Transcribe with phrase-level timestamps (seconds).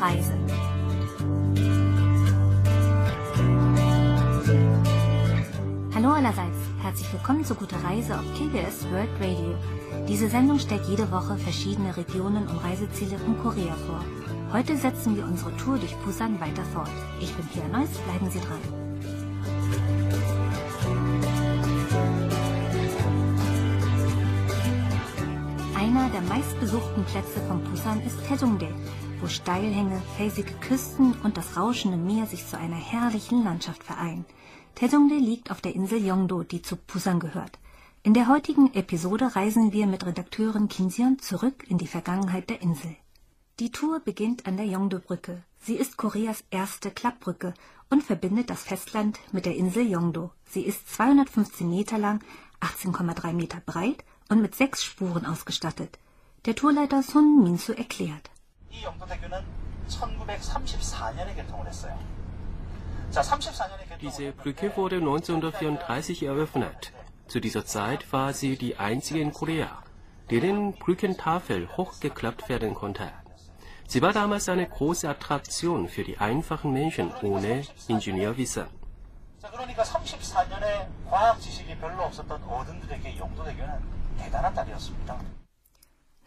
[0.00, 0.34] Reise.
[5.94, 9.54] Hallo allerseits, herzlich willkommen zu Gute Reise auf KBS World Radio.
[10.06, 14.04] Diese Sendung stellt jede Woche verschiedene Regionen und Reiseziele in Korea vor.
[14.52, 16.90] Heute setzen wir unsere Tour durch Busan weiter fort.
[17.20, 18.86] Ich bin Pia Neuss, bleiben Sie dran.
[25.74, 28.72] Einer der meistbesuchten Plätze von Busan ist Taedongdae,
[29.20, 34.24] wo Steilhänge, felsige Küsten und das rauschende Meer sich zu einer herrlichen Landschaft vereinen.
[34.74, 37.58] Taedongdae liegt auf der Insel Yeongdo, die zu Busan gehört.
[38.02, 42.94] In der heutigen Episode reisen wir mit Redakteurin Kim zurück in die Vergangenheit der Insel.
[43.58, 45.42] Die Tour beginnt an der Yeongdo-Brücke.
[45.60, 47.54] Sie ist Koreas erste Klappbrücke
[47.88, 50.30] und verbindet das Festland mit der Insel Yeongdo.
[50.44, 52.22] Sie ist 215 Meter lang,
[52.60, 55.98] 18,3 Meter breit und mit sechs Spuren ausgestattet.
[56.44, 58.30] Der Tourleiter Sun Minsu erklärt.
[58.71, 59.43] 이 영도대교는
[59.89, 61.97] 1934년에 개통을 했어요.
[63.11, 66.91] 자, 34년에 Diese Brücke wurde 1934 eröffnet.
[67.27, 69.83] Zu dieser Zeit war sie die einzige in Korea,
[70.29, 73.11] deren Brückentafel hochgeklappt werden konnte.
[73.87, 78.67] Sie war damals eine große Attraktion für die einfachen Menschen ohne Ingenieurwissen.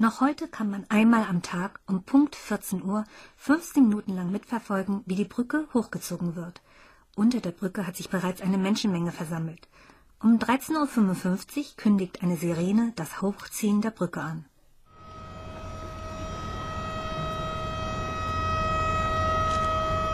[0.01, 3.03] Noch heute kann man einmal am Tag um Punkt 14 Uhr
[3.35, 6.61] 15 Minuten lang mitverfolgen, wie die Brücke hochgezogen wird.
[7.17, 9.67] Unter der Brücke hat sich bereits eine Menschenmenge versammelt.
[10.23, 14.45] Um 13.55 Uhr kündigt eine Sirene das Hochziehen der Brücke an.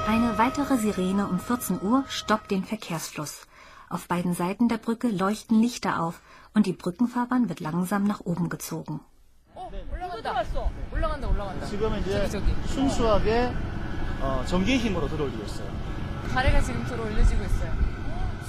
[0.07, 3.45] Eine weitere Sirene um 14 Uhr stoppt den Verkehrsfluss.
[3.87, 6.23] Auf beiden Seiten der Brücke leuchten Lichter auf
[6.55, 8.99] und die Brückenfahrbahn wird langsam nach oben gezogen.
[9.74, 10.44] 어, 올라간다.
[10.92, 11.66] 올라간다, 올라간다.
[11.66, 12.68] 지금은 이제 저기, 저기.
[12.68, 13.52] 순수하게
[14.20, 15.68] 어, 전기의 힘으로 들어올리고 있어요.
[16.32, 17.72] 가래가 지금 들어 올려지고 있어요.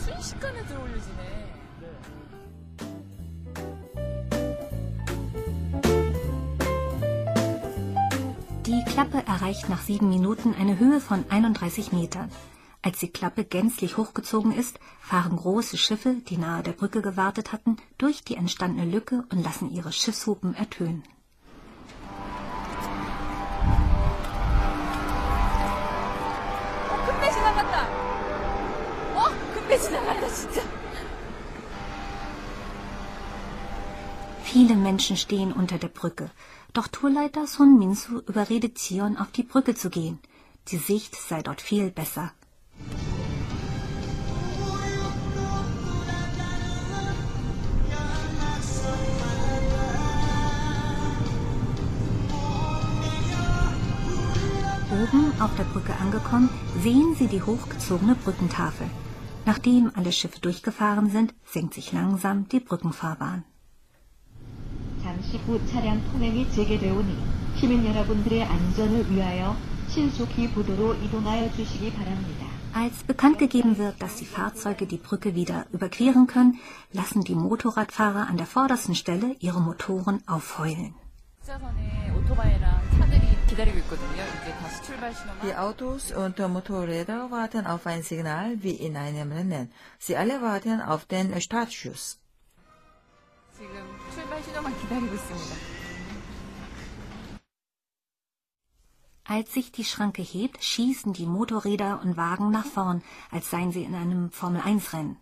[0.06, 1.42] 순식간에 들어 올려지네.
[8.66, 12.30] Die Klappe erreicht nach sieben Minuten eine Höhe von 31 Metern.
[12.84, 17.78] Als die Klappe gänzlich hochgezogen ist, fahren große Schiffe, die nahe der Brücke gewartet hatten,
[17.98, 21.04] durch die entstandene Lücke und lassen ihre Schiffshupen ertönen.
[34.43, 36.31] Viele Menschen stehen unter der Brücke.
[36.73, 40.19] Doch Tourleiter Sun Minsu überredet Zion, auf die Brücke zu gehen.
[40.69, 42.33] Die Sicht sei dort viel besser.
[54.91, 56.49] Oben auf der Brücke angekommen,
[56.83, 58.89] sehen sie die hochgezogene Brückentafel.
[59.46, 63.44] Nachdem alle Schiffe durchgefahren sind, senkt sich langsam die Brückenfahrbahn.
[65.04, 67.18] 잠시 후 차량 통행이 재개되오니
[67.58, 69.56] 시민 여러분들의 안전을 위하여
[69.90, 72.46] 신속히 부도로 이동하여 주시기 바랍니다.
[72.74, 76.60] Als bekannt gegeben wird, dass die Fahrzeuge die Brücke wieder überqueren können,
[76.94, 80.94] lassen die Motorradfahrer an der vordersten Stelle ihre Motoren aufheulen.
[85.43, 89.73] Die Autos und Motorräder warten auf ein Signal wie in einem Rennen.
[89.99, 92.19] Sie alle warten auf den Startschuss.
[99.25, 103.85] Als sich die Schranke hebt, schießen die Motorräder und Wagen nach vorn, als seien sie
[103.85, 105.19] in einem Formel-1-Rennen.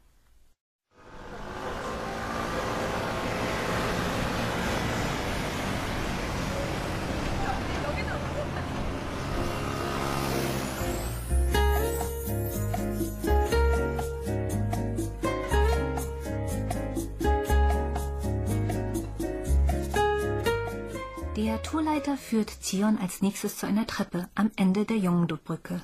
[21.95, 25.81] Begleiter führt Zion als nächstes zu einer Treppe am Ende der Yongdo-Brücke.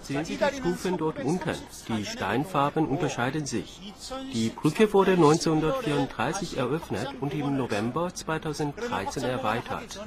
[0.00, 1.54] Sehen Sie die Stufen dort unten.
[1.88, 3.92] Die Steinfarben unterscheiden sich.
[4.32, 10.00] Die Brücke wurde 1934 eröffnet und im November 2013 erweitert.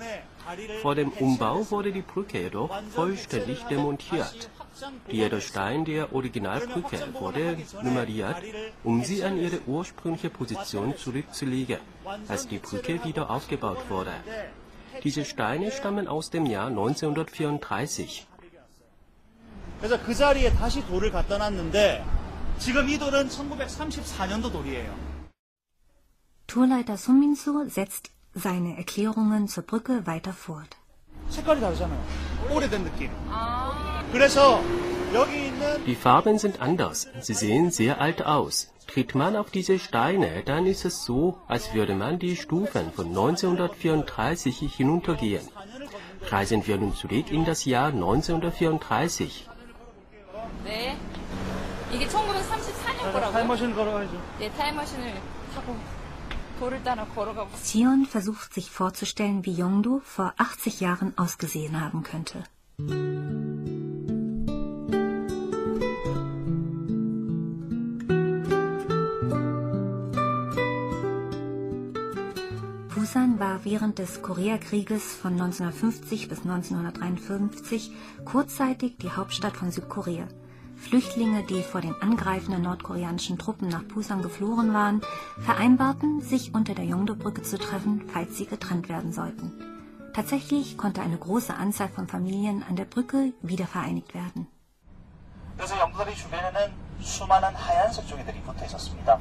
[0.82, 4.50] Vor dem Umbau wurde die Brücke jedoch vollständig demontiert.
[5.09, 8.37] Jeder Stein der Originalbrücke wurde nummeriert,
[8.85, 11.79] um sie an ihre ursprüngliche Position zurückzulegen,
[12.29, 14.13] als die Brücke wieder aufgebaut wurde.
[15.05, 18.27] Diese Steine stammen aus dem Jahr 1934.
[19.81, 22.05] 그래서 그 자리에 다시 돌을 갖다 놨는데
[22.59, 24.95] 지금 이 돌은 1934년도 돌이에요.
[26.47, 30.77] Tourleiter Sun Minsu setzt seine Erklärungen zur Brücke weiter fort.
[31.31, 32.01] 색깔이 다르잖아요.
[32.51, 33.11] 오래된 느낌.
[33.31, 33.96] 그래서 여기 있는
[35.86, 37.08] die Farben sind anders.
[37.22, 38.72] Sie sehen sehr alt aus.
[38.88, 43.08] Tritt man auf diese Steine, dann ist es so, als würde man die Stufen von
[43.08, 45.48] 1934 hinuntergehen.
[46.30, 49.48] Reisen wir nun zurück in das Jahr 1934.
[57.62, 62.44] Sion versucht sich vorzustellen, wie Yongdu vor 80 Jahren ausgesehen haben könnte.
[73.37, 77.93] Busan war während des Koreakrieges von 1950 bis 1953
[78.25, 80.27] kurzzeitig die Hauptstadt von Südkorea.
[80.77, 85.03] Flüchtlinge, die vor den angreifenden nordkoreanischen Truppen nach Busan geflohen waren,
[85.41, 89.53] vereinbarten, sich unter der Yongdo-Brücke zu treffen, falls sie getrennt werden sollten.
[90.15, 94.47] Tatsächlich konnte eine große Anzahl von Familien an der Brücke wiedervereinigt werden.
[95.59, 99.19] 그래서 영도다리 주변에는 수많은 하얀색 종이들이 붙어 있었습니다.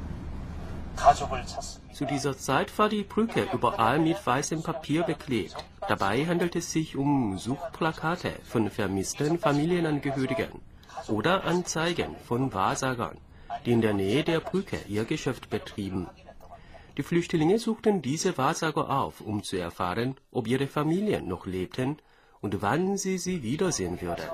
[1.92, 5.56] Zu dieser Zeit war die Brücke überall mit weißem Papier beklebt.
[5.88, 10.60] Dabei handelt es sich um Suchplakate von vermissten Familienangehörigen
[11.08, 13.18] oder Anzeigen von Wahrsagern,
[13.64, 16.08] die in der Nähe der Brücke ihr Geschäft betrieben.
[16.96, 21.98] Die Flüchtlinge suchten diese Wahrsager auf, um zu erfahren, ob ihre Familien noch lebten
[22.40, 24.28] und wann sie sie wiedersehen würden.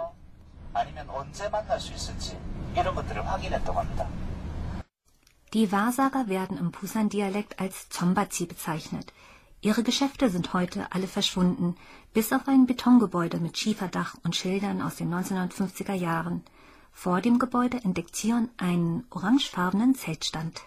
[5.54, 9.12] Die Wahrsager werden im Pusan-Dialekt als Zombazi bezeichnet.
[9.60, 11.76] Ihre Geschäfte sind heute alle verschwunden,
[12.14, 16.42] bis auf ein Betongebäude mit Schieferdach und Schildern aus den 1950er Jahren.
[16.90, 20.62] Vor dem Gebäude entdeckt Zion einen orangefarbenen Zeltstand.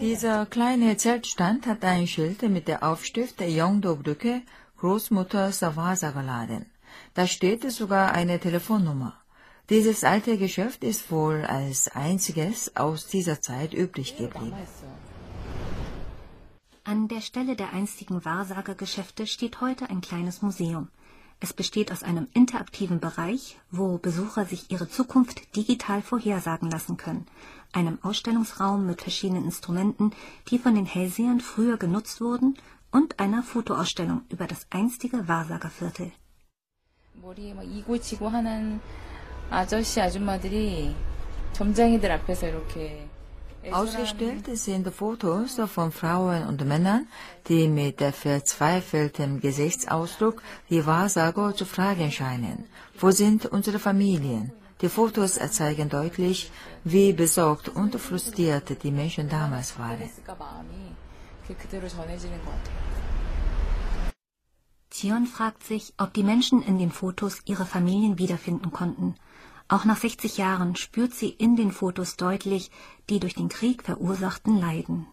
[0.00, 4.42] Dieser kleine Zeltstand hat ein Schild mit der Aufstift der Yongdo-Brücke,
[4.78, 6.71] Großmutter Savasagerladen.
[7.14, 9.14] Da steht sogar eine Telefonnummer.
[9.70, 14.54] Dieses alte Geschäft ist wohl als einziges aus dieser Zeit übrig geblieben.
[16.84, 20.88] An der Stelle der einstigen Wahrsagergeschäfte steht heute ein kleines Museum.
[21.38, 27.26] Es besteht aus einem interaktiven Bereich, wo Besucher sich ihre Zukunft digital vorhersagen lassen können,
[27.72, 30.12] einem Ausstellungsraum mit verschiedenen Instrumenten,
[30.50, 32.56] die von den Hellsehern früher genutzt wurden,
[32.92, 36.12] und einer Fotoausstellung über das einstige Wahrsagerviertel.
[37.27, 38.79] 머리에 막 이고지고 하는
[39.49, 40.95] 아저씨 아줌마들이
[41.53, 43.07] 점장이들 앞에서 이렇게
[43.69, 47.05] Ausgestellt sind Fotos von Frauen und Männern,
[47.49, 52.69] die mit verzweifeltem Gesichtsausdruck die Wahrsager zu fragen scheinen.
[52.97, 54.53] Wo sind unsere Familien?
[54.79, 56.49] Die Fotos zeigen deutlich,
[56.85, 60.09] wie besorgt und frustriert die Menschen damals waren.
[65.02, 69.16] Sion fragt sich, ob die Menschen in den Fotos ihre Familien wiederfinden konnten.
[69.66, 72.70] Auch nach 60 Jahren spürt sie in den Fotos deutlich
[73.10, 75.08] die durch den Krieg verursachten Leiden.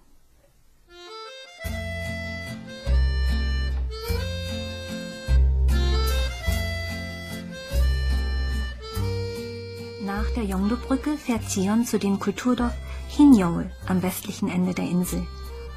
[10.06, 12.76] Nach der Yongdo-Brücke fährt Sion zu dem Kulturdorf
[13.08, 15.26] Hinjol am westlichen Ende der Insel.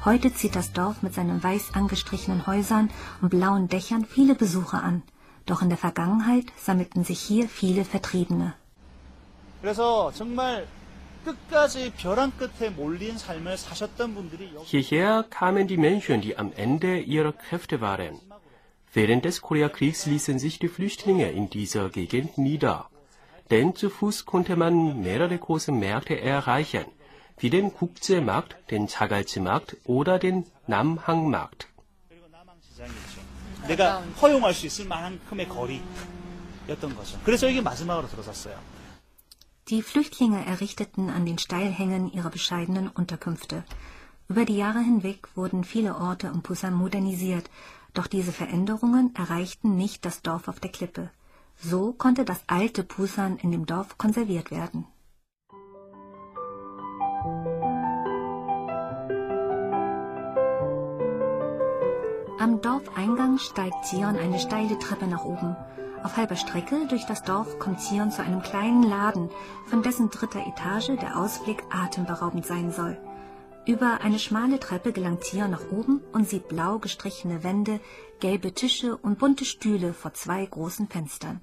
[0.05, 2.89] Heute zieht das Dorf mit seinen weiß angestrichenen Häusern
[3.21, 5.01] und blauen Dächern viele Besucher an.
[5.45, 8.53] Doch in der Vergangenheit sammelten sich hier viele Vertriebene.
[14.63, 18.19] Hierher kamen die Menschen, die am Ende ihrer Kräfte waren.
[18.91, 22.89] Während des Koreakriegs ließen sich die Flüchtlinge in dieser Gegend nieder.
[23.51, 26.85] Denn zu Fuß konnte man mehrere große Märkte erreichen–
[27.43, 31.67] wie den Kukze-Markt, den Zagalze-Markt oder den Namhang-Markt.
[39.69, 43.65] Die Flüchtlinge errichteten an den Steilhängen ihre bescheidenen Unterkünfte.
[44.29, 47.49] Über die Jahre hinweg wurden viele Orte um Pusan modernisiert,
[47.93, 51.11] doch diese Veränderungen erreichten nicht das Dorf auf der Klippe.
[51.57, 54.87] So konnte das alte Pusan in dem Dorf konserviert werden.
[62.43, 65.55] Am Dorfeingang steigt Zion eine steile Treppe nach oben.
[66.03, 69.29] Auf halber Strecke durch das Dorf kommt Zion zu einem kleinen Laden,
[69.67, 72.97] von dessen dritter Etage der Ausblick atemberaubend sein soll.
[73.65, 77.79] Über eine schmale Treppe gelangt Zion nach oben und sieht blau gestrichene Wände,
[78.19, 81.39] gelbe Tische und bunte Stühle vor zwei großen Fenstern.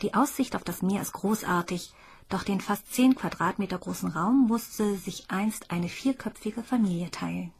[0.00, 1.92] Die Aussicht auf das Meer ist großartig,
[2.30, 7.52] Doch den fast 10 Quadratmeter großen Raum musste sich einst eine vierköpfige Familie teilen.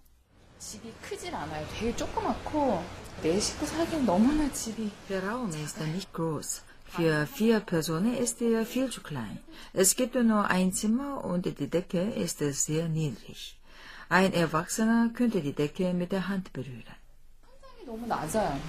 [5.10, 6.62] Der Raum ist nicht groß.
[6.86, 9.39] Für vier Personen ist er viel zu klein.
[9.74, 13.58] Es gibt nur ein Zimmer und die Decke ist sehr niedrig.
[14.10, 16.96] Ein Erwachsener könnte die Decke mit der Hand berühren.
[17.62, 18.60] 상당히 너무 낮아요.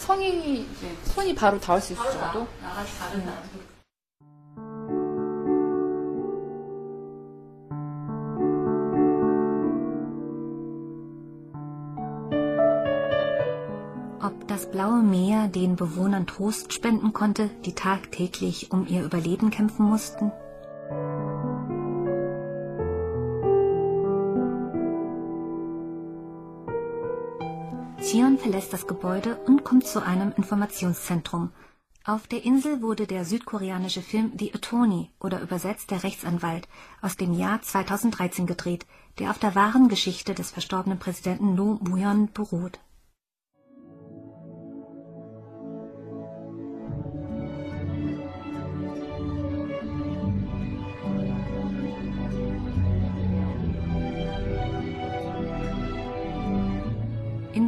[0.00, 2.46] 성인이 이제 손이 바로 닿을 수 있을 정도?
[14.79, 20.31] Blaue Meer den Bewohnern Trost spenden konnte, die tagtäglich um ihr Überleben kämpfen mussten?
[27.99, 31.51] Zion verlässt das Gebäude und kommt zu einem Informationszentrum.
[32.05, 36.69] Auf der Insel wurde der südkoreanische Film The Attorney oder übersetzt der Rechtsanwalt
[37.01, 38.85] aus dem Jahr 2013 gedreht,
[39.19, 42.79] der auf der wahren Geschichte des verstorbenen Präsidenten No Muyon beruht.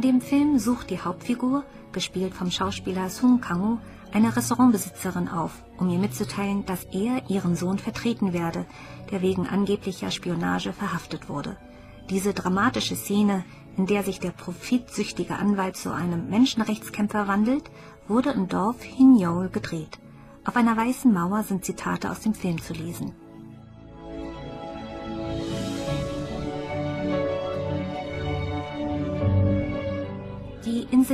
[0.02, 3.78] Dem Film sucht die Hauptfigur, gespielt vom Schauspieler Sung Kang-woo,
[4.12, 8.66] eine Restaurantbesitzerin auf, um ihr mitzuteilen, dass er ihren Sohn vertreten werde,
[9.10, 11.56] der wegen angeblicher Spionage verhaftet wurde.
[12.10, 13.44] Diese dramatische Szene,
[13.76, 17.70] in der sich der profitsüchtige Anwalt zu einem Menschenrechtskämpfer wandelt,
[18.08, 19.98] wurde im Dorf Hinyeol gedreht.
[20.44, 23.14] Auf einer weißen Mauer sind Zitate aus dem Film zu lesen.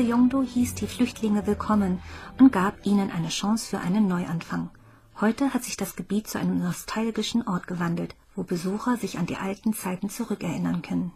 [0.00, 2.00] Yongdo hieß die Flüchtlinge willkommen
[2.38, 4.71] und gab ihnen eine Chance für einen Neuanfang.
[5.21, 9.37] Heute hat sich das Gebiet zu einem nostalgischen Ort gewandelt, wo Besucher sich an die
[9.37, 11.12] alten Zeiten zurückerinnern können.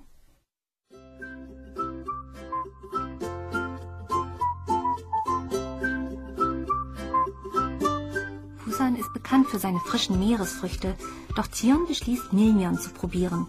[8.65, 10.97] Busan ist bekannt für seine frischen Meeresfrüchte,
[11.37, 13.47] doch Zion beschließt, Milmion zu probieren.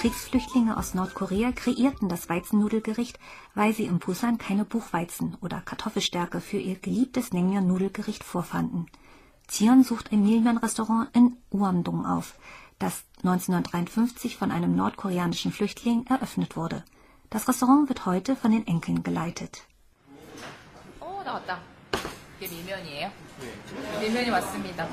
[0.00, 3.18] Kriegsflüchtlinge aus Nordkorea kreierten das Weizennudelgericht,
[3.54, 8.86] weil sie in Busan keine Buchweizen oder Kartoffelstärke für ihr geliebtes Naengmyeon-Nudelgericht vorfanden.
[9.46, 12.34] Zion sucht ein Naengmyeon-Restaurant in Hwamdong auf,
[12.78, 16.84] das 1953 von einem nordkoreanischen Flüchtling eröffnet wurde.
[17.30, 19.62] Das Restaurant wird heute von den Enkeln geleitet.
[21.00, 21.22] Oh,
[22.39, 23.11] 이게 밀면이에요?
[23.99, 24.87] 밀면이 왔습니다.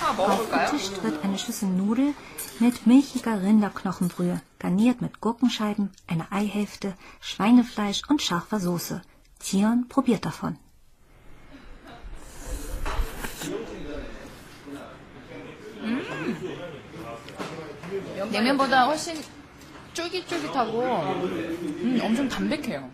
[0.00, 0.66] 하나 먹어볼까요?
[0.68, 2.14] Aufgetischt wird eine Schüssel Nudel
[2.58, 9.02] mit milchiger Rinderknochenbrühe, garniert mit Gurkenscheiben, einer Eihälfte, Schweinefleisch und scharfer Soße.
[9.38, 10.58] Zion probiert davon.
[18.30, 19.14] 냉면보다 훨씬
[19.92, 22.90] 쫄깃쫄깃하고 음, 엄청 담백해요.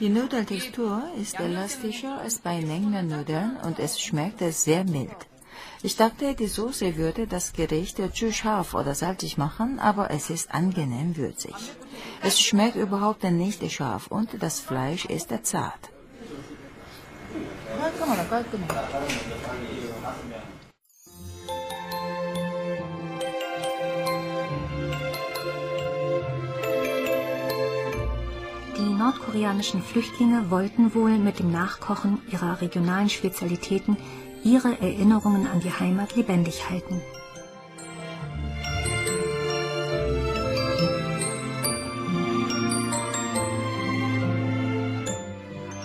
[0.00, 5.20] Die Nudeltextur ist elastischer als bei Naengmyeon-Nudeln und es schmeckt sehr mild.
[5.82, 10.52] Ich dachte, die Soße würde das Gericht zu scharf oder salzig machen, aber es ist
[10.52, 11.54] angenehm würzig.
[12.22, 15.90] Es schmeckt überhaupt nicht scharf und das Fleisch ist zart.
[29.04, 33.98] Nordkoreanischen Flüchtlinge wollten wohl mit dem Nachkochen ihrer regionalen Spezialitäten
[34.44, 37.02] ihre Erinnerungen an die Heimat lebendig halten.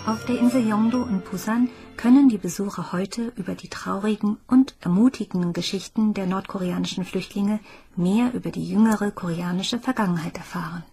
[0.05, 5.51] Auf der Insel Yongdo in Busan können die Besucher heute über die traurigen und ermutigenden
[5.51, 7.59] Geschichten der nordkoreanischen Flüchtlinge
[7.97, 10.83] mehr über die jüngere koreanische Vergangenheit erfahren.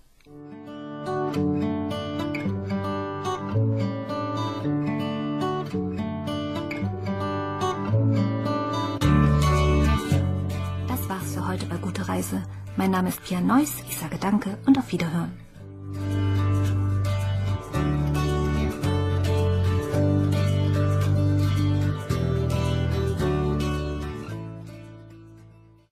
[12.16, 12.42] Reise.
[12.76, 13.75] Mein Name ist Pia Neuss.
[13.90, 15.45] Ich sage Danke und auf Wiederhören.